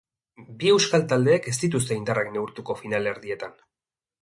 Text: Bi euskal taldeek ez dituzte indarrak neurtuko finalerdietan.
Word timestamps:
Bi 0.61 0.69
euskal 0.75 1.03
taldeek 1.11 1.49
ez 1.53 1.53
dituzte 1.65 1.99
indarrak 1.99 2.33
neurtuko 2.39 2.77
finalerdietan. 2.83 3.55